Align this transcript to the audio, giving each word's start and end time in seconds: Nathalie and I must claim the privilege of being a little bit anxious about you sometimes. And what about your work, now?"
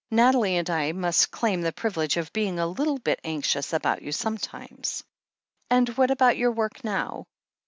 Nathalie 0.09 0.57
and 0.57 0.67
I 0.67 0.93
must 0.93 1.29
claim 1.29 1.61
the 1.61 1.71
privilege 1.71 2.17
of 2.17 2.33
being 2.33 2.57
a 2.57 2.65
little 2.65 2.97
bit 2.97 3.19
anxious 3.23 3.71
about 3.71 4.01
you 4.01 4.11
sometimes. 4.11 5.03
And 5.69 5.89
what 5.89 6.09
about 6.09 6.37
your 6.37 6.53
work, 6.53 6.83
now?" 6.83 7.25